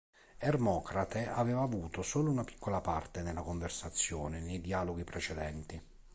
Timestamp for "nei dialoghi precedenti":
4.41-5.79